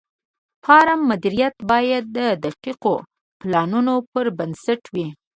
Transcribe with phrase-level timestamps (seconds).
[0.03, 0.03] د
[0.65, 2.95] فارم مدیریت باید د دقیقو
[3.41, 5.07] پلانونو پر بنسټ وي.